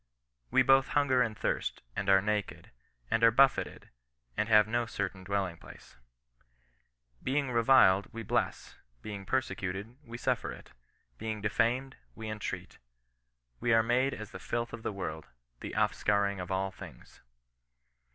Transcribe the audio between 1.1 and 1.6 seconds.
and